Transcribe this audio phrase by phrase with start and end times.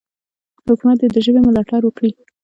[0.69, 2.11] حکومت دې د ژبې ملاتړ وکړي.